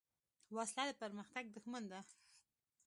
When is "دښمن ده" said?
1.55-1.99